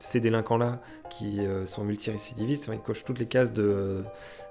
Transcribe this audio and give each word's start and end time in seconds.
Ces 0.00 0.20
délinquants-là, 0.20 0.80
qui 1.10 1.40
sont 1.66 1.84
multirécidivistes, 1.84 2.70
ils 2.72 2.78
cochent 2.80 3.04
toutes 3.04 3.18
les 3.18 3.26
cases 3.26 3.52
de, 3.52 4.02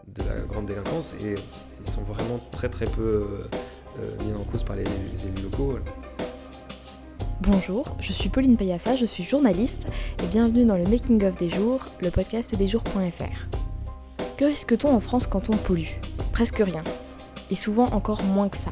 de, 0.08 0.24
la 0.24 0.46
grande 0.48 0.68
délinquance 0.68 1.14
et 1.22 1.34
ils 1.34 1.92
sont 1.92 2.04
vraiment 2.04 2.40
très 2.52 2.70
très 2.70 2.86
peu 2.86 3.26
mis 4.24 4.32
en 4.34 4.44
cause 4.44 4.64
par 4.64 4.76
les, 4.76 4.84
les 4.84 5.28
élus 5.28 5.42
locaux. 5.42 5.80
Bonjour, 7.42 7.96
je 8.02 8.12
suis 8.12 8.28
Pauline 8.28 8.58
Payassa, 8.58 8.98
je 8.98 9.06
suis 9.06 9.24
journaliste 9.24 9.88
et 10.22 10.28
bienvenue 10.28 10.66
dans 10.66 10.76
le 10.76 10.84
Making 10.84 11.24
of 11.24 11.38
des 11.38 11.50
jours, 11.50 11.86
le 12.02 12.12
podcast 12.12 12.56
des 12.56 12.68
jours.fr. 12.68 13.58
Que 14.38 14.46
risque-t-on 14.46 14.94
en 14.94 15.00
France 15.00 15.26
quand 15.26 15.50
on 15.50 15.56
pollue? 15.56 15.88
Presque 16.34 16.60
rien. 16.60 16.84
Et 17.50 17.56
souvent 17.56 17.86
encore 17.88 18.24
moins 18.24 18.50
que 18.50 18.58
ça. 18.58 18.72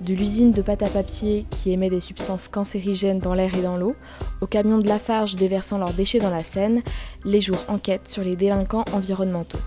De 0.00 0.14
l'usine 0.14 0.50
de 0.50 0.62
pâte 0.62 0.82
à 0.82 0.88
papier 0.88 1.44
qui 1.50 1.72
émet 1.72 1.90
des 1.90 2.00
substances 2.00 2.48
cancérigènes 2.48 3.18
dans 3.18 3.34
l'air 3.34 3.54
et 3.54 3.60
dans 3.60 3.76
l'eau, 3.76 3.94
aux 4.40 4.46
camions 4.46 4.78
de 4.78 4.88
Lafarge 4.88 5.36
déversant 5.36 5.76
leurs 5.76 5.92
déchets 5.92 6.20
dans 6.20 6.30
la 6.30 6.42
Seine, 6.42 6.82
les 7.24 7.42
jours 7.42 7.62
enquêtent 7.68 8.08
sur 8.08 8.22
les 8.22 8.34
délinquants 8.34 8.86
environnementaux. 8.94 9.58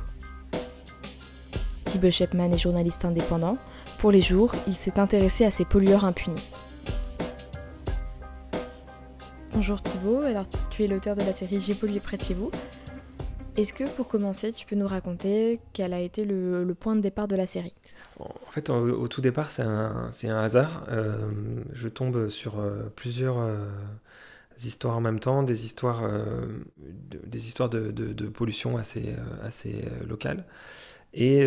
Thibaut 1.85 2.09
Shepman 2.09 2.51
est 2.51 2.57
journaliste 2.57 3.05
indépendant. 3.05 3.57
Pour 3.99 4.09
les 4.11 4.21
jours, 4.21 4.55
il 4.65 4.75
s'est 4.75 4.99
intéressé 4.99 5.45
à 5.45 5.51
ces 5.51 5.65
pollueurs 5.65 6.03
impunis. 6.03 6.43
Bonjour 9.53 9.83
Thibaut, 9.83 10.21
alors 10.21 10.45
tu 10.71 10.83
es 10.83 10.87
l'auteur 10.87 11.15
de 11.15 11.21
la 11.21 11.31
série 11.31 11.61
J'ai 11.61 11.75
pollué 11.75 11.99
près 11.99 12.17
de 12.17 12.23
chez 12.23 12.33
vous. 12.33 12.49
Est-ce 13.55 13.71
que 13.71 13.83
pour 13.83 14.07
commencer, 14.07 14.51
tu 14.51 14.65
peux 14.65 14.75
nous 14.75 14.87
raconter 14.87 15.59
quel 15.73 15.93
a 15.93 15.99
été 15.99 16.25
le, 16.25 16.65
point 16.73 16.95
de 16.95 17.01
départ 17.01 17.27
de 17.27 17.35
la 17.35 17.45
série? 17.45 17.75
En 18.19 18.51
fait, 18.51 18.69
au, 18.69 19.07
tout 19.07 19.21
départ, 19.21 19.51
c'est 19.51 19.63
un, 19.63 20.09
un, 20.23 20.37
hasard. 20.37 20.85
Euh, 20.89 21.17
je 21.73 21.87
tombe 21.87 22.29
sur 22.29 22.59
euh, 22.59 22.91
plusieurs 22.95 23.39
euh, 23.39 23.67
histoires 24.63 24.97
en 24.97 25.01
même 25.01 25.19
temps, 25.19 25.43
des 25.43 25.65
histoires, 25.65 26.03
de, 26.03 27.19
des 27.25 27.47
histoires 27.47 27.69
de, 27.69 27.91
de, 27.91 28.27
pollution 28.27 28.77
assez, 28.77 29.15
assez 29.43 29.83
locales 30.07 30.45
et 31.15 31.45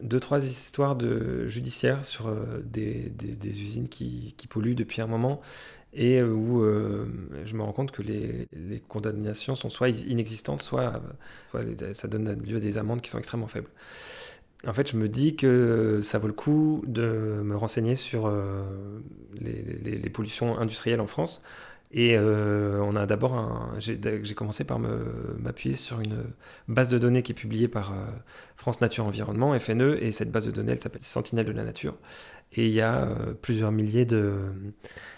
deux, 0.00 0.20
trois 0.20 0.44
histoires 0.44 0.94
de 0.96 1.46
judiciaires 1.48 2.04
sur 2.04 2.32
des, 2.64 3.10
des, 3.10 3.60
usines 3.60 3.88
qui, 3.88 4.34
qui, 4.36 4.46
polluent 4.46 4.74
depuis 4.74 5.00
un 5.00 5.06
moment 5.06 5.40
et 5.92 6.22
où 6.22 6.62
je 7.44 7.54
me 7.54 7.62
rends 7.62 7.72
compte 7.72 7.90
que 7.90 8.02
les, 8.02 8.48
les, 8.52 8.80
condamnations 8.80 9.54
sont 9.54 9.70
soit 9.70 9.88
inexistantes, 9.88 10.62
soit, 10.62 11.00
ça 11.94 12.08
donne 12.08 12.42
lieu 12.42 12.56
à 12.56 12.60
des 12.60 12.76
amendes 12.76 13.02
qui 13.02 13.10
sont 13.10 13.18
extrêmement 13.18 13.48
faibles. 13.48 13.70
En 14.66 14.74
fait, 14.74 14.90
je 14.90 14.96
me 14.96 15.08
dis 15.08 15.36
que 15.36 16.00
ça 16.02 16.18
vaut 16.18 16.26
le 16.26 16.34
coup 16.34 16.82
de 16.86 17.40
me 17.42 17.56
renseigner 17.56 17.96
sur 17.96 18.26
euh, 18.26 18.62
les, 19.34 20.10
pollutions 20.10 20.58
industrielles 20.58 21.00
en 21.00 21.06
France. 21.06 21.42
Et 21.92 22.16
euh, 22.16 22.78
on 22.82 22.94
a 22.94 23.04
d'abord 23.04 23.74
j'ai 23.78 24.34
commencé 24.36 24.62
par 24.62 24.78
m'appuyer 24.78 25.74
sur 25.74 26.00
une 26.00 26.24
base 26.68 26.88
de 26.88 26.98
données 26.98 27.22
qui 27.22 27.32
est 27.32 27.34
publiée 27.34 27.66
par 27.66 27.92
France 28.56 28.80
Nature 28.80 29.06
Environnement, 29.06 29.58
FNE, 29.58 29.96
et 30.00 30.12
cette 30.12 30.30
base 30.30 30.46
de 30.46 30.52
données, 30.52 30.72
elle 30.72 30.80
s'appelle 30.80 31.02
Sentinelle 31.02 31.46
de 31.46 31.52
la 31.52 31.64
Nature. 31.64 31.96
Et 32.52 32.66
il 32.66 32.72
y 32.72 32.80
a 32.80 33.04
euh, 33.04 33.34
plusieurs 33.34 33.70
milliers 33.70 34.04
de 34.04 34.34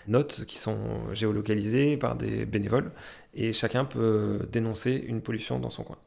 notes 0.06 0.44
qui 0.44 0.58
sont 0.58 1.12
géolocalisées 1.12 1.96
par 1.96 2.14
des 2.14 2.44
bénévoles 2.44 2.92
et 3.34 3.52
chacun 3.52 3.84
peut 3.84 4.40
dénoncer 4.50 5.02
une 5.06 5.22
pollution 5.22 5.58
dans 5.58 5.70
son 5.70 5.82
coin. 5.82 5.98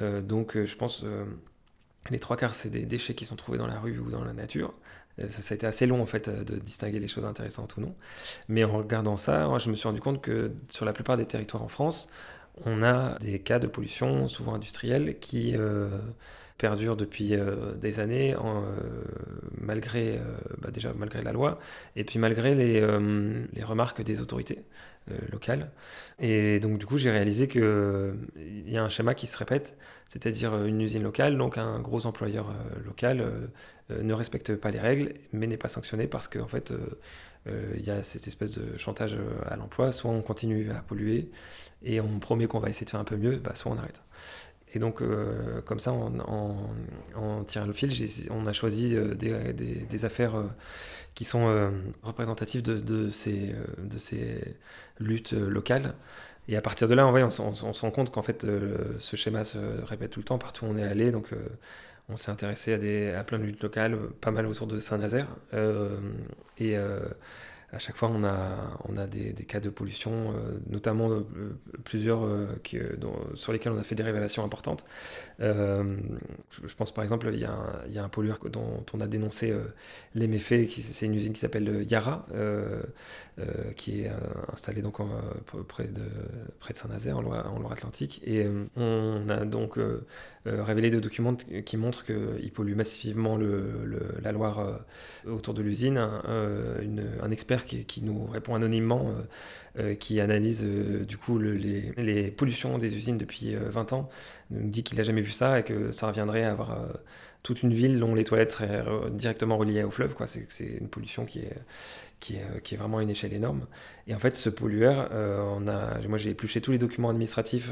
Euh, 0.00 0.20
donc 0.20 0.56
euh, 0.56 0.66
je 0.66 0.76
pense 0.76 1.04
les 2.10 2.18
trois 2.18 2.36
quarts 2.36 2.54
c'est 2.54 2.70
des 2.70 2.86
déchets 2.86 3.14
qui 3.14 3.24
sont 3.24 3.36
trouvés 3.36 3.58
dans 3.58 3.66
la 3.66 3.78
rue 3.78 3.98
ou 3.98 4.10
dans 4.10 4.24
la 4.24 4.32
nature. 4.32 4.74
Ça, 5.30 5.54
a 5.54 5.56
été 5.56 5.66
assez 5.66 5.86
long 5.86 6.02
en 6.02 6.06
fait 6.06 6.28
de 6.28 6.56
distinguer 6.58 6.98
les 6.98 7.08
choses 7.08 7.24
intéressantes 7.24 7.76
ou 7.78 7.80
non. 7.80 7.94
Mais 8.48 8.64
en 8.64 8.76
regardant 8.76 9.16
ça, 9.16 9.48
je 9.58 9.70
me 9.70 9.76
suis 9.76 9.88
rendu 9.88 10.00
compte 10.00 10.20
que 10.20 10.52
sur 10.68 10.84
la 10.84 10.92
plupart 10.92 11.16
des 11.16 11.24
territoires 11.24 11.62
en 11.62 11.68
France, 11.68 12.10
on 12.66 12.82
a 12.82 13.18
des 13.20 13.38
cas 13.38 13.58
de 13.58 13.66
pollution, 13.66 14.28
souvent 14.28 14.54
industrielle, 14.54 15.18
qui 15.18 15.56
perdure 16.58 16.96
depuis 16.96 17.34
euh, 17.34 17.74
des 17.74 18.00
années, 18.00 18.34
euh, 18.34 18.38
malgré, 19.66 20.18
euh, 20.18 20.22
bah 20.58 20.70
déjà 20.70 20.92
malgré 20.94 21.22
la 21.22 21.32
loi, 21.32 21.58
et 21.96 22.04
puis 22.04 22.18
malgré 22.18 22.54
les, 22.54 22.80
les 23.52 23.64
remarques 23.64 24.02
des 24.02 24.20
autorités 24.20 24.64
locales. 25.30 25.70
Et 26.18 26.58
donc 26.60 26.78
du 26.78 26.86
coup, 26.86 26.98
j'ai 26.98 27.10
réalisé 27.10 27.48
qu'il 27.48 28.16
y 28.66 28.76
a 28.76 28.82
un 28.82 28.88
schéma 28.88 29.14
qui 29.14 29.26
se 29.26 29.38
répète, 29.38 29.76
c'est-à-dire 30.08 30.64
une 30.64 30.80
usine 30.80 31.02
locale, 31.02 31.36
donc 31.36 31.58
un 31.58 31.78
gros 31.80 32.06
employeur 32.06 32.52
local 32.84 33.50
ne 33.90 34.14
respecte 34.14 34.56
pas 34.56 34.70
les 34.70 34.80
règles, 34.80 35.14
mais 35.32 35.46
n'est 35.46 35.56
pas 35.56 35.68
sanctionné 35.68 36.06
parce 36.06 36.28
qu'en 36.28 36.40
en 36.40 36.48
fait, 36.48 36.72
il 37.46 37.84
y 37.84 37.90
a 37.90 38.02
cette 38.02 38.26
espèce 38.26 38.58
de 38.58 38.76
chantage 38.78 39.16
à 39.48 39.56
l'emploi, 39.56 39.92
soit 39.92 40.10
on 40.10 40.22
continue 40.22 40.70
à 40.72 40.82
polluer 40.82 41.30
et 41.84 42.00
on 42.00 42.18
promet 42.18 42.46
qu'on 42.46 42.60
va 42.60 42.68
essayer 42.68 42.84
de 42.84 42.90
faire 42.90 43.00
un 43.00 43.04
peu 43.04 43.16
mieux, 43.16 43.36
bah, 43.36 43.54
soit 43.54 43.70
on 43.70 43.78
arrête. 43.78 44.02
Et 44.74 44.78
donc, 44.78 45.00
euh, 45.00 45.60
comme 45.62 45.80
ça, 45.80 45.92
en, 45.92 47.44
tirant 47.46 47.66
le 47.66 47.72
fil, 47.72 47.90
on 48.30 48.46
a 48.46 48.52
choisi 48.52 48.96
euh, 48.96 49.14
des, 49.14 50.04
affaires 50.04 50.36
euh, 50.36 50.44
qui 51.14 51.24
sont 51.24 51.72
représentatives 52.02 52.62
de, 52.62 53.10
ces, 53.10 53.54
luttes 54.98 55.32
locales. 55.32 55.94
Et 56.48 56.56
à 56.56 56.60
partir 56.60 56.88
de 56.88 56.94
là, 56.94 57.06
on, 57.06 57.30
se 57.30 57.80
rend 57.80 57.90
compte 57.90 58.12
qu'en 58.12 58.22
fait, 58.22 58.46
ce 58.98 59.16
schéma 59.16 59.44
se 59.44 59.58
répète 59.84 60.10
tout 60.10 60.20
le 60.20 60.24
temps 60.24 60.38
partout 60.38 60.66
où 60.66 60.68
on 60.68 60.76
est 60.76 60.84
allé. 60.84 61.10
Donc, 61.10 61.30
on 62.08 62.16
s'est 62.16 62.30
intéressé 62.30 62.74
à, 63.14 63.20
à 63.20 63.24
plein 63.24 63.38
de 63.38 63.44
luttes 63.44 63.62
locales, 63.62 63.96
pas 64.20 64.30
mal 64.30 64.46
autour 64.46 64.66
de 64.66 64.78
Saint-Nazaire. 64.80 65.28
et 66.58 66.76
à 67.76 67.78
chaque 67.78 67.96
fois, 67.96 68.08
on 68.08 68.24
a, 68.24 68.78
on 68.88 68.96
a 68.96 69.06
des, 69.06 69.34
cas 69.44 69.60
de 69.60 69.68
pollution, 69.68 70.32
euh, 70.32 70.58
notamment 70.66 71.10
euh, 71.10 71.26
plusieurs 71.84 72.24
euh, 72.24 72.46
sur 73.34 73.52
lesquels 73.52 73.72
on 73.72 73.78
a 73.78 73.84
fait 73.84 73.94
des 73.94 74.02
révélations 74.02 74.42
importantes. 74.42 74.84
Je, 75.38 76.74
pense 76.76 76.92
par 76.92 77.04
exemple, 77.04 77.28
il 77.32 77.38
y, 77.38 77.44
a 77.44 77.52
un, 77.52 78.04
un 78.04 78.08
pollueur 78.08 78.38
dont 78.50 78.84
on 78.94 79.00
a 79.00 79.06
dénoncé 79.06 79.54
les 80.14 80.26
méfaits, 80.26 80.70
c'est 80.70 81.04
une 81.06 81.14
usine 81.14 81.34
qui 81.34 81.40
s'appelle 81.40 81.84
Yara, 81.88 82.26
qui 83.76 84.00
est 84.00 84.10
installée 84.52 84.80
donc 84.80 84.96
près, 85.68 85.84
de, 85.84 86.02
près 86.60 86.72
de 86.72 86.78
Saint-Nazaire, 86.78 87.18
en 87.18 87.22
Loire-Atlantique. 87.22 88.22
Et 88.24 88.46
on 88.76 89.28
a 89.28 89.44
donc 89.44 89.78
révélé 90.46 90.90
des 90.90 91.00
documents 91.00 91.34
qui 91.34 91.76
montrent 91.76 92.04
qu'il 92.04 92.50
pollue 92.52 92.74
massivement 92.74 93.36
le, 93.36 93.84
la 94.22 94.32
Loire 94.32 94.80
autour 95.26 95.52
de 95.52 95.62
l'usine. 95.62 95.98
un 95.98 97.30
expert 97.30 97.65
qui, 97.66 98.02
nous 98.02 98.26
répond 98.26 98.54
anonymement, 98.54 99.08
euh, 99.08 99.82
euh, 99.82 99.94
qui 99.94 100.20
analyse 100.20 100.62
euh, 100.64 101.04
du 101.04 101.18
coup 101.18 101.38
les, 101.38 101.92
les, 101.96 102.30
pollutions 102.30 102.78
des 102.78 102.94
usines 102.94 103.18
depuis 103.18 103.54
20 103.54 103.92
ans, 103.92 104.08
nous 104.50 104.68
dit 104.68 104.82
qu'il 104.82 104.98
n'a 104.98 105.04
jamais 105.04 105.22
vu 105.22 105.32
ça 105.32 105.60
et 105.60 105.62
que 105.62 105.92
ça 105.92 106.06
reviendrait 106.06 106.44
à 106.44 106.52
avoir 106.52 106.78
toute 107.46 107.62
une 107.62 107.72
ville 107.72 108.00
dont 108.00 108.12
les 108.16 108.24
toilettes 108.24 108.50
seraient 108.50 108.84
directement 109.12 109.56
reliées 109.56 109.84
au 109.84 109.92
fleuve. 109.92 110.14
Quoi. 110.14 110.26
C'est, 110.26 110.64
une 110.64 110.88
pollution 110.88 111.24
qui 111.24 111.38
est, 111.38 112.76
vraiment 112.76 112.98
à 112.98 113.02
une 113.04 113.10
échelle 113.10 113.32
énorme. 113.32 113.66
Et 114.08 114.16
en 114.16 114.18
fait, 114.18 114.34
ce 114.34 114.48
pollueur, 114.48 115.08
on 115.12 115.68
a, 115.68 116.00
moi 116.08 116.18
j'ai 116.18 116.30
épluché 116.30 116.60
tous 116.60 116.72
les 116.72 116.78
documents 116.78 117.10
administratifs 117.10 117.70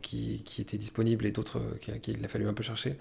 qui, 0.00 0.42
qui, 0.44 0.62
étaient 0.62 0.78
disponibles 0.78 1.26
et 1.26 1.32
d'autres 1.32 1.60
qu'il 1.80 2.24
a 2.24 2.28
fallu 2.28 2.46
un 2.46 2.52
peu 2.52 2.62
chercher. 2.62 2.98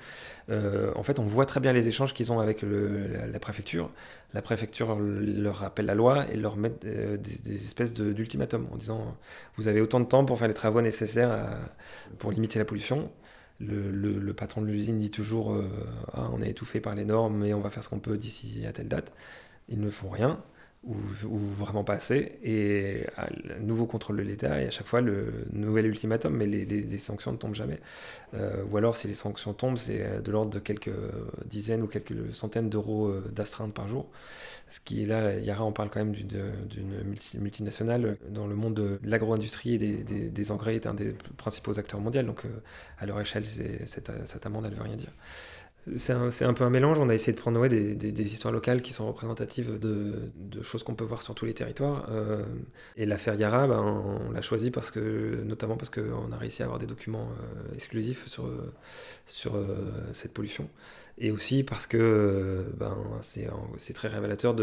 en 0.50 1.04
fait, 1.04 1.20
on 1.20 1.26
voit 1.26 1.46
très 1.46 1.60
bien 1.60 1.74
les 1.74 1.88
échanges 1.88 2.16
qu'ils 2.16 2.32
ont 2.32 2.40
avec 2.40 2.64
la, 2.64 3.40
préfecture. 3.40 3.92
La 4.34 4.42
préfecture 4.42 4.98
leur 5.00 5.58
rappelle 5.58 5.86
la 5.86 5.94
loi 5.94 6.26
et 6.32 6.38
leur 6.38 6.58
met 6.58 6.72
des, 6.82 7.54
espèces 7.54 7.94
d'ultimatums 7.94 8.68
en 8.74 8.78
disant 8.78 9.16
vous 9.58 9.68
avez 9.68 9.80
autant 9.80 10.00
de 10.00 10.06
temps 10.06 10.26
pour 10.26 10.40
faire 10.40 10.48
les 10.48 10.56
travaux 10.56 10.82
nécessaires 10.82 11.60
pour 12.18 12.32
limiter 12.32 12.58
la 12.58 12.66
pollution. 12.66 13.12
Le, 13.60 14.34
patron 14.34 14.62
de 14.62 14.68
l'usine 14.68 15.00
dit 15.00 15.12
toujours 15.12 15.54
euh, 15.54 15.70
ah, 16.14 16.30
on 16.34 16.42
est 16.42 16.50
étouffé 16.50 16.82
par 16.82 16.96
les 16.96 17.06
normes, 17.06 17.38
mais 17.38 17.54
on 17.54 17.62
va 17.62 17.70
faire 17.70 17.84
ce 17.84 17.90
qu'on 17.90 18.00
peut 18.00 18.18
d'ici 18.18 18.66
à 18.68 18.74
telle 18.74 18.90
date. 18.90 19.14
Ils 19.70 19.80
ne 19.80 19.90
font 19.90 20.10
rien 20.10 20.44
ou, 20.86 21.38
vraiment 21.56 21.84
pas 21.84 21.94
assez, 21.94 22.38
et 22.44 23.06
à, 23.18 23.28
nouveau 23.60 23.86
contrôle 23.86 24.18
de 24.18 24.22
l'État, 24.22 24.62
et 24.62 24.68
à 24.68 24.72
chaque 24.72 24.88
fois 24.88 25.02
le 25.02 25.46
nouvel 25.52 25.88
ultimatum, 25.88 26.36
mais 26.36 26.46
les, 26.46 26.98
sanctions 26.98 27.32
ne 27.32 27.38
tombent 27.38 27.56
jamais. 27.56 27.80
Euh, 28.34 28.64
ou 28.70 28.78
alors, 28.78 28.96
si 28.98 29.08
les 29.08 29.16
sanctions 29.16 29.54
tombent, 29.54 29.78
c'est 29.78 30.22
de 30.24 30.32
l'ordre 30.32 30.52
de 30.52 30.60
quelques 30.60 30.92
dizaines 31.46 31.82
ou 31.82 31.88
quelques 31.88 32.34
centaines 32.34 32.70
d'euros 32.70 33.08
euh, 33.08 33.32
d'astreinte 33.32 33.74
par 33.74 33.88
jour. 33.88 34.08
Ce 34.70 34.80
qui 34.80 35.04
est 35.04 35.06
là, 35.06 35.38
Yara, 35.40 35.64
on 35.64 35.72
parle 35.72 35.90
quand 35.90 36.00
même 36.00 36.14
d'une 36.14 37.40
multinationale. 37.40 38.18
Dans 38.30 38.48
le 38.48 38.56
monde 38.56 38.76
de 38.76 39.00
l'agro-industrie 39.04 39.76
et 39.76 39.78
des, 39.80 40.52
engrais 40.52 40.76
est 40.76 40.88
un 40.88 40.94
des 40.94 41.14
principaux 41.38 41.80
acteurs 41.80 42.00
mondiaux, 42.00 42.24
donc 42.24 42.46
euh, 42.46 42.50
à 43.00 43.06
leur 43.06 43.20
échelle, 43.20 43.46
cette 43.46 44.46
amende, 44.46 44.66
elle 44.66 44.72
ne 44.72 44.78
veut 44.78 44.84
rien 44.84 44.96
dire 44.96 45.12
c'est 45.98 46.46
un, 46.46 46.54
peu 46.54 46.64
un 46.64 46.70
mélange. 46.70 47.00
On 47.00 47.10
a 47.10 47.14
essayé 47.14 47.34
de 47.34 47.40
prendre 47.40 47.68
des, 47.68 48.34
histoires 48.34 48.52
locales 48.52 48.82
qui 48.82 48.92
sont 48.92 49.08
représentatives 49.08 49.80
de, 49.80 50.32
choses 50.64 50.84
qu'on 50.84 50.96
peut 50.96 51.04
voir 51.04 51.22
sur 51.22 51.36
tous 51.36 51.46
les 51.46 51.54
territoires. 51.54 52.08
Euh, 52.10 52.44
et 52.98 53.06
l'affaire 53.06 53.36
Yara, 53.36 53.68
ben, 53.68 53.82
on, 53.82 54.32
l'a 54.32 54.42
choisi 54.42 54.72
parce 54.72 54.90
que, 54.90 55.44
notamment 55.46 55.78
parce 55.78 55.92
qu'on 55.92 56.32
a 56.32 56.38
réussi 56.38 56.64
à 56.64 56.66
avoir 56.66 56.80
des 56.80 56.88
documents 56.88 57.30
euh, 57.30 57.76
exclusifs 57.76 58.28
sur, 58.28 58.46
euh, 59.56 59.74
cette 60.14 60.34
pollution. 60.34 60.70
Et 61.20 61.32
aussi 61.32 61.64
parce 61.64 61.86
que 61.86 62.66
ben, 62.78 62.98
c'est 63.22 63.94
très 63.94 64.08
révélateur 64.08 64.56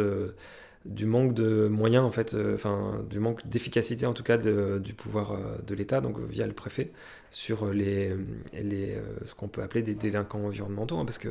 du 0.85 1.07
manque 1.07 1.35
de 1.35 1.69
moyens, 1.69 2.05
en 2.05 2.11
fait, 2.11 2.37
enfin, 2.55 3.01
du 3.09 3.21
manque 3.21 3.47
d'efficacité, 3.47 4.07
en 4.07 4.13
tout 4.13 4.25
cas, 4.25 4.39
du 4.39 4.93
pouvoir 4.93 5.39
de 5.65 5.75
l'État, 5.75 6.01
donc 6.01 6.19
via 6.19 6.47
le 6.47 6.53
préfet, 6.53 6.91
sur 7.33 7.73
les, 7.73 8.15
les, 8.53 8.97
ce 9.25 9.35
qu'on 9.35 9.49
peut 9.49 9.63
appeler 9.63 9.83
des 9.83 9.95
délinquants 9.95 10.45
environnementaux, 10.45 10.99
hein, 10.99 11.05
parce 11.05 11.19
que 11.19 11.31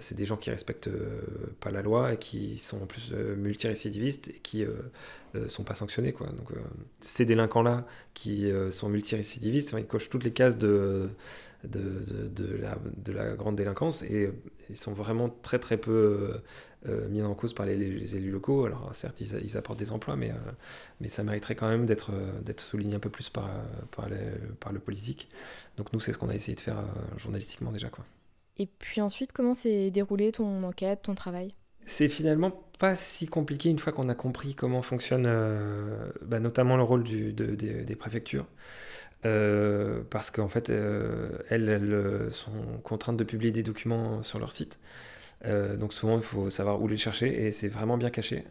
c'est 0.00 0.14
des 0.14 0.24
gens 0.24 0.36
qui 0.36 0.50
respectent 0.50 0.88
pas 1.60 1.70
la 1.70 1.82
loi 1.82 2.14
et 2.14 2.16
qui 2.16 2.56
sont 2.58 2.82
en 2.82 2.86
plus 2.86 3.12
multirécidivistes 3.12 4.28
et 4.28 4.40
qui 4.42 4.64
sont 5.48 5.64
pas 5.64 5.74
sanctionnés. 5.74 6.12
Quoi. 6.12 6.28
Donc, 6.28 6.48
ces 7.00 7.26
délinquants-là 7.26 7.86
qui 8.14 8.50
sont 8.70 8.88
multirécidivistes, 8.88 9.74
ils 9.76 9.86
cochent 9.86 10.08
toutes 10.08 10.24
les 10.24 10.32
cases 10.32 10.56
de 10.56 11.10
de, 11.66 12.28
de, 12.28 12.56
la, 12.56 12.78
de, 12.96 13.12
la, 13.12 13.34
grande 13.34 13.56
délinquance 13.56 14.02
et 14.02 14.30
ils 14.70 14.76
sont 14.76 14.92
vraiment 14.92 15.28
très 15.42 15.58
très 15.58 15.76
peu 15.76 15.90
euh, 15.92 16.38
euh, 16.88 17.08
mis 17.08 17.22
en 17.22 17.34
cause 17.34 17.54
par 17.54 17.66
les, 17.66 18.16
élus 18.16 18.30
locaux. 18.30 18.66
Alors 18.66 18.90
certes, 18.94 19.20
ils, 19.20 19.56
apportent 19.56 19.78
des 19.78 19.92
emplois, 19.92 20.16
mais, 20.16 20.30
euh, 20.30 20.52
mais 21.00 21.08
ça 21.08 21.22
mériterait 21.22 21.56
quand 21.56 21.68
même 21.68 21.86
d'être 21.86 22.12
souligné 22.58 22.96
un 22.96 23.00
peu 23.00 23.10
plus 23.10 23.28
par, 23.28 23.50
par 23.90 24.08
le 24.72 24.78
politique. 24.78 25.15
Donc 25.76 25.92
nous, 25.92 26.00
c'est 26.00 26.12
ce 26.12 26.18
qu'on 26.18 26.28
a 26.28 26.34
essayé 26.34 26.54
de 26.54 26.60
faire 26.60 26.82
journalistiquement 27.18 27.72
déjà. 27.72 27.88
Quoi. 27.88 28.04
Et 28.58 28.66
puis 28.66 29.00
ensuite, 29.00 29.32
comment 29.32 29.54
s'est 29.54 29.90
déroulé 29.90 30.32
ton 30.32 30.62
enquête, 30.62 31.02
ton 31.02 31.14
travail? 31.14 31.54
C'est 31.84 32.08
finalement 32.08 32.50
pas 32.78 32.94
si 32.94 33.26
compliqué 33.26 33.68
une 33.68 33.78
fois 33.78 33.92
qu'on 33.92 34.08
a 34.08 34.14
compris 34.14 34.54
comment 34.54 34.82
fonctionne 34.82 35.24
bah, 36.22 36.40
notamment 36.40 36.76
le 36.76 36.82
rôle 36.82 37.04
du, 37.04 37.32
des 37.32 37.96
préfectures. 37.96 38.46
Euh, 39.26 40.02
parce 40.10 40.30
qu'en 40.30 40.48
fait, 40.48 40.70
euh, 40.70 41.38
elles, 41.48 41.68
euh, 41.68 42.30
sont 42.30 42.52
contraintes 42.84 43.16
de 43.16 43.24
publier 43.24 43.50
des 43.50 43.62
documents 43.62 44.22
sur 44.22 44.38
leur 44.38 44.52
site. 44.52 44.78
Donc 45.44 45.92
souvent, 45.92 46.16
il 46.16 46.22
faut 46.22 46.50
savoir 46.50 46.80
où 46.82 46.88
les 46.88 46.96
chercher 46.96 47.46
et 47.46 47.52
c'est 47.52 47.68
vraiment 47.68 47.96
bien 47.96 48.10
caché. 48.10 48.44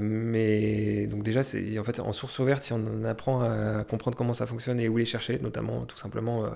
mais 0.00 1.06
donc 1.08 1.22
déjà, 1.22 1.40
en 1.40 1.84
fait 1.84 2.00
en 2.00 2.12
source 2.12 2.38
ouverte, 2.38 2.62
si 2.62 2.72
on 2.72 3.04
apprend 3.04 3.42
à 3.42 3.84
comprendre 3.84 4.16
comment 4.16 4.34
ça 4.34 4.46
fonctionne 4.46 4.80
et 4.80 4.88
où 4.88 4.96
les 4.96 5.04
chercher, 5.04 5.38
notamment 5.40 5.84
tout 5.84 5.98
simplement 5.98 6.48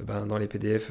ben, 0.00 0.26
dans 0.26 0.38
les 0.38 0.48
PDF 0.48 0.90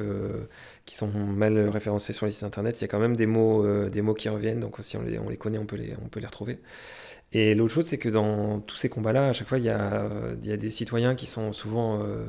qui 0.85 0.95
sont 0.95 1.07
mal 1.07 1.57
référencés 1.69 2.13
sur 2.13 2.25
les 2.25 2.31
sites 2.31 2.43
internet, 2.43 2.79
il 2.79 2.81
y 2.81 2.85
a 2.85 2.87
quand 2.87 2.99
même 2.99 3.15
des 3.15 3.25
mots, 3.25 3.65
des 3.89 4.01
mots 4.01 4.13
qui 4.13 4.29
reviennent. 4.29 4.59
Donc 4.59 4.77
si 4.81 4.95
on 4.95 5.01
les, 5.01 5.19
on 5.19 5.29
les 5.29 5.37
connaît, 5.37 5.57
on 5.57 5.65
peut 5.65 5.77
les, 5.77 5.93
on 6.03 6.07
peut 6.07 6.19
les 6.19 6.27
retrouver. 6.27 6.59
Et 7.35 7.53
l'autre 7.53 7.73
chose, 7.73 7.85
c'est 7.85 7.97
que 7.97 8.07
dans 8.09 8.61
tous 8.61 8.77
ces 8.77 8.87
combats-là, 8.89 9.27
à 9.27 9.33
chaque 9.33 9.47
fois, 9.47 9.57
il 9.57 9.65
y 9.65 9.69
a, 9.69 10.07
il 10.41 10.47
y 10.47 10.53
a 10.53 10.57
des 10.57 10.69
citoyens 10.69 11.15
qui 11.15 11.25
sont 11.25 11.51
souvent 11.51 12.01
euh, 12.01 12.25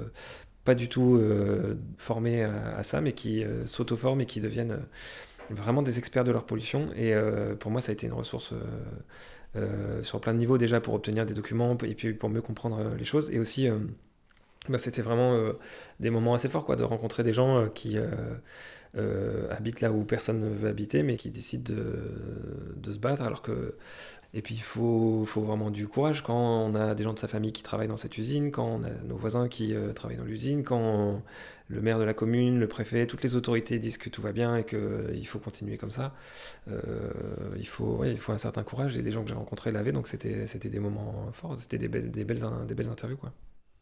pas 0.67 0.75
du 0.75 0.89
tout 0.89 1.17
euh, 1.17 1.77
formés 1.97 2.43
à, 2.43 2.83
ça, 2.83 3.01
mais 3.01 3.13
qui 3.13 3.43
euh, 3.43 3.67
s'auto-forment 3.67 4.21
et 4.21 4.27
qui 4.27 4.41
deviennent 4.41 4.81
vraiment 5.49 5.81
des 5.81 5.99
experts 5.99 6.25
de 6.25 6.33
leur 6.33 6.45
pollution. 6.45 6.89
Et 6.97 7.15
pour 7.61 7.71
moi, 7.71 7.81
ça 7.81 7.91
a 7.91 7.93
été 7.93 8.09
une 8.09 8.13
ressource 8.13 8.53
sur 10.03 10.21
plein 10.21 10.35
de 10.35 10.39
niveaux 10.39 10.59
déjà 10.59 10.81
pour 10.81 10.93
obtenir 10.95 11.25
des 11.25 11.35
documents 11.35 11.79
et 11.85 11.95
puis 11.95 12.15
pour 12.15 12.29
mieux 12.29 12.43
comprendre 12.43 12.81
les 12.99 13.05
choses. 13.05 13.31
Et 13.31 13.39
aussi, 13.39 13.69
bah, 14.69 14.79
c'était 14.79 15.03
vraiment 15.03 15.53
des 16.01 16.11
moments 16.11 16.35
assez 16.35 16.49
forts, 16.49 16.65
quoi, 16.65 16.77
de 16.77 16.85
rencontrer 16.85 17.23
des 17.25 17.33
gens 17.33 17.69
qui 17.69 17.99
habitent 19.51 19.81
là 19.81 19.93
où 19.93 20.05
personne 20.05 20.41
ne 20.41 20.49
veut 20.49 20.69
habiter, 20.69 21.03
mais 21.03 21.17
qui 21.17 21.31
décident 21.31 21.73
de, 21.73 22.93
se 22.93 22.99
battre, 22.99 23.23
alors 23.23 23.43
que 23.43 23.75
et 24.37 24.43
puis 24.43 24.55
il 24.55 24.63
faut, 24.63 25.25
vraiment 25.35 25.71
du 25.71 25.89
courage 25.89 26.23
quand 26.23 26.37
on 26.37 26.75
a 26.75 26.95
des 26.95 27.05
gens 27.05 27.15
de 27.15 27.19
sa 27.19 27.27
famille 27.27 27.53
qui 27.53 27.63
travaillent 27.63 27.89
dans 27.89 27.97
cette 27.97 28.19
usine, 28.19 28.51
quand 28.51 28.67
on 28.67 28.85
a 28.85 28.91
nos 29.09 29.17
voisins 29.17 29.49
qui 29.49 29.75
euh, 29.75 29.95
travaillent 29.95 30.19
dans 30.19 30.25
l'usine, 30.25 30.63
quand 30.63 31.23
le 31.69 31.81
maire 31.81 31.99
de 31.99 32.05
la 32.05 32.12
commune, 32.12 32.61
le 32.61 32.69
préfet, 32.69 33.07
toutes 33.07 33.23
les 33.23 33.35
autorités 33.35 33.79
disent 33.79 33.97
que 33.97 34.11
tout 34.11 34.21
va 34.21 34.33
bien 34.33 34.57
et 34.57 34.65
qu'il 34.65 34.79
euh, 34.79 35.25
faut 35.25 35.39
continuer 35.39 35.79
comme 35.79 35.91
ça. 35.91 36.15
Euh, 36.71 37.11
il, 37.57 37.67
faut, 37.67 38.05
il 38.05 38.19
faut 38.19 38.33
un 38.33 38.39
certain 38.39 38.62
courage 38.62 38.99
et 38.99 39.03
les 39.03 39.11
gens 39.11 39.23
que 39.23 39.29
j'ai 39.31 39.35
rencontrés 39.35 39.73
l'avaient, 39.73 39.93
donc 39.93 40.07
c'était 40.07 40.47
des 40.69 40.81
moments 40.81 41.31
forts, 41.33 41.59
c'était 41.59 41.79
des 41.79 41.89
des, 41.89 42.25
belles, 42.25 42.45
des 42.67 42.75
belles 42.75 42.89
interviews. 42.89 43.17
Quoi. 43.17 43.33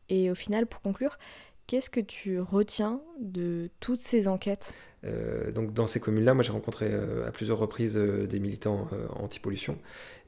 Et 0.08 0.30
au 0.30 0.34
final, 0.34 0.66
pour 0.66 0.80
conclure, 0.80 1.18
Qu'est-ce 1.66 1.88
que 1.88 2.00
tu 2.00 2.40
retiens 2.40 3.00
de 3.20 3.70
toutes 3.80 4.02
ces 4.02 4.28
enquêtes? 4.28 4.74
Euh, 5.04 5.50
donc 5.50 5.72
dans 5.72 5.86
ces 5.86 5.98
communes-là, 5.98 6.34
moi 6.34 6.42
j'ai 6.42 6.52
rencontré 6.52 6.88
euh, 6.90 7.26
à 7.26 7.30
plusieurs 7.30 7.58
reprises 7.58 7.96
euh, 7.96 8.26
des 8.26 8.38
militants 8.38 8.88
anti-pollution 9.16 9.78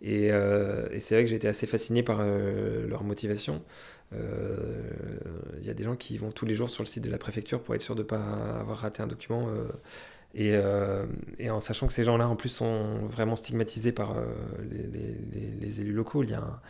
et, 0.00 0.30
c'est 0.98 1.14
vrai 1.14 1.24
que 1.24 1.30
j'ai 1.30 1.36
été 1.36 1.48
assez 1.48 1.66
fasciné 1.66 2.02
par 2.02 2.22
leur 2.22 3.04
motivation. 3.04 3.62
Il 4.12 5.66
y 5.66 5.70
a 5.70 5.74
des 5.74 5.84
gens 5.84 5.96
qui 5.96 6.16
vont 6.16 6.30
tous 6.30 6.46
les 6.46 6.54
jours 6.54 6.70
sur 6.70 6.82
le 6.82 6.86
site 6.86 7.04
de 7.04 7.10
la 7.10 7.18
préfecture 7.18 7.60
pour 7.62 7.74
être 7.74 7.82
sûr 7.82 7.94
de 7.94 8.02
ne 8.02 8.06
pas 8.06 8.22
avoir 8.60 8.78
raté 8.78 9.02
un 9.02 9.06
document. 9.06 9.48
Et, 10.34 10.54
en 10.58 11.60
sachant 11.60 11.86
que 11.86 11.92
ces 11.92 12.04
gens-là 12.04 12.28
en 12.28 12.36
plus 12.36 12.50
sont 12.50 13.06
vraiment 13.06 13.36
stigmatisés 13.36 13.92
par 13.92 14.16
les, 14.70 15.80
élus 15.80 15.92
locaux, 15.92 16.22
il 16.22 16.30
y 16.30 16.34
a 16.34 16.60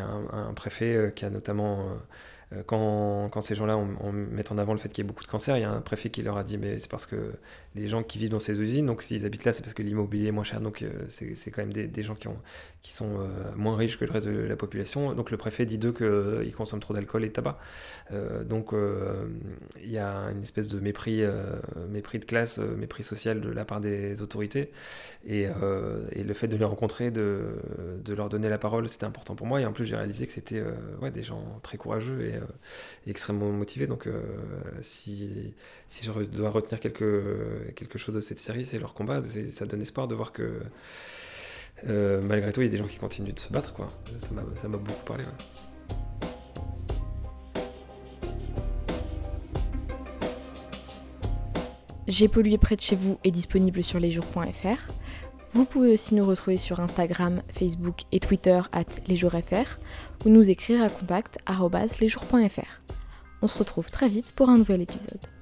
un 0.00 0.54
préfet 0.54 1.12
qui 1.14 1.24
a 1.24 1.30
notamment 1.30 1.98
quand, 2.66 3.28
quand, 3.30 3.42
ces 3.42 3.54
gens-là 3.54 3.78
mettent 4.12 4.52
en 4.52 4.58
avant 4.58 4.72
le 4.72 4.78
fait 4.78 4.88
qu'il 4.88 5.04
y 5.04 5.06
ait 5.06 5.08
beaucoup 5.08 5.22
de 5.22 5.28
cancers, 5.28 5.58
il 5.58 5.60
y 5.60 5.64
a 5.64 5.70
un 5.70 5.82
préfet 5.82 6.08
qui 6.08 6.22
leur 6.22 6.38
a 6.38 6.44
dit 6.44 6.56
mais 6.56 6.78
c'est 6.78 6.90
parce 6.90 7.04
que 7.04 7.32
les 7.74 7.88
gens 7.88 8.02
qui 8.02 8.18
vivent 8.18 8.30
dans 8.30 8.40
ces 8.40 8.58
usines, 8.58 8.86
donc 8.86 9.02
s'ils 9.02 9.26
habitent 9.26 9.44
là, 9.44 9.52
c'est 9.52 9.62
parce 9.62 9.74
que 9.74 9.82
l'immobilier 9.82 10.28
est 10.28 10.32
moins 10.32 10.44
cher, 10.44 10.60
donc 10.60 10.82
euh, 10.82 10.88
c'est 11.08 11.50
quand 11.50 11.62
même 11.62 11.72
des, 11.72 12.02
gens 12.02 12.14
qui, 12.14 12.26
ont, 12.28 12.38
qui 12.82 12.92
sont 12.92 13.20
euh, 13.20 13.26
moins 13.54 13.76
riches 13.76 13.98
que 13.98 14.04
le 14.04 14.12
reste 14.12 14.26
de 14.26 14.32
la 14.32 14.56
population. 14.56 15.14
Donc 15.14 15.30
le 15.30 15.36
préfet 15.36 15.66
dit 15.66 15.78
d'eux 15.78 15.92
qu'ils 15.92 16.54
consomment 16.54 16.80
trop 16.80 16.94
d'alcool 16.94 17.24
et 17.24 17.28
de 17.28 17.32
tabac. 17.32 17.58
donc 18.44 18.72
il 19.82 19.90
y 19.90 19.98
a 19.98 20.30
une 20.32 20.42
espèce 20.42 20.68
de 20.68 20.80
mépris, 20.80 21.22
mépris 21.88 22.18
de 22.18 22.24
classe, 22.24 22.58
mépris 22.58 23.02
social 23.02 23.40
de 23.40 23.50
la 23.50 23.64
part 23.64 23.80
des 23.80 24.22
autorités. 24.22 24.70
Et, 25.26 25.46
le 25.48 26.34
fait 26.34 26.48
de 26.48 26.56
les 26.56 26.64
rencontrer, 26.64 27.10
de, 27.10 27.44
leur 28.08 28.28
donner 28.28 28.48
la 28.48 28.58
parole, 28.58 28.88
c'était 28.88 29.04
important 29.04 29.34
pour 29.34 29.46
moi. 29.46 29.60
Et 29.60 29.66
en 29.66 29.72
plus, 29.72 29.84
j'ai 29.84 29.96
réalisé 29.96 30.26
que 30.26 30.32
c'était 30.32 30.62
des 31.12 31.22
gens 31.22 31.42
très 31.62 31.76
courageux 31.76 32.37
euh, 32.38 32.46
extrêmement 33.06 33.50
motivé. 33.50 33.86
Donc, 33.86 34.06
euh, 34.06 34.22
si, 34.82 35.54
si 35.86 36.04
je 36.04 36.12
dois 36.24 36.50
retenir 36.50 36.80
quelque, 36.80 37.72
quelque 37.76 37.98
chose 37.98 38.14
de 38.14 38.20
cette 38.20 38.38
série, 38.38 38.64
c'est 38.64 38.78
leur 38.78 38.94
combat. 38.94 39.22
Ça 39.50 39.66
donne 39.66 39.82
espoir 39.82 40.08
de 40.08 40.14
voir 40.14 40.32
que 40.32 40.60
euh, 41.86 42.20
malgré 42.22 42.52
tout, 42.52 42.60
il 42.60 42.64
y 42.64 42.68
a 42.68 42.70
des 42.70 42.78
gens 42.78 42.86
qui 42.86 42.96
continuent 42.96 43.32
de 43.32 43.38
se 43.38 43.52
battre. 43.52 43.72
Quoi. 43.72 43.88
Ça 44.18 44.68
m'a 44.68 44.78
beaucoup 44.78 45.04
parlé. 45.04 45.24
J'ai 52.06 52.26
pollué 52.26 52.56
près 52.56 52.74
de 52.74 52.80
chez 52.80 52.96
vous 52.96 53.18
est 53.22 53.30
disponible 53.30 53.84
sur 53.84 54.00
lesjours.fr. 54.00 54.92
Vous 55.50 55.64
pouvez 55.64 55.94
aussi 55.94 56.14
nous 56.14 56.26
retrouver 56.26 56.56
sur 56.58 56.80
Instagram, 56.80 57.42
Facebook 57.52 58.02
et 58.12 58.20
Twitter 58.20 58.60
at 58.72 58.84
lesjoursfr 59.06 59.78
ou 60.24 60.28
nous 60.28 60.48
écrire 60.48 60.82
à 60.82 60.90
contact 60.90 61.38
lesjours.fr. 62.00 62.80
On 63.40 63.46
se 63.46 63.58
retrouve 63.58 63.90
très 63.90 64.08
vite 64.08 64.32
pour 64.32 64.50
un 64.50 64.58
nouvel 64.58 64.82
épisode. 64.82 65.37